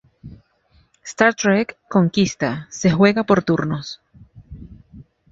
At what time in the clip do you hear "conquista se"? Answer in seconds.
1.87-2.89